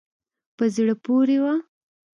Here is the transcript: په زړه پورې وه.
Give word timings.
په 0.57 0.65
زړه 0.75 0.93
پورې 1.05 1.37
وه. 1.43 1.55